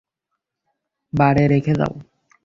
বারে 1.13 1.43
রেখে 1.47 1.73
যাও। 1.75 1.93